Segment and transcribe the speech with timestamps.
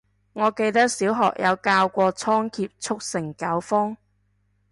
[0.33, 3.95] 我記得小學有教過倉頡速成九方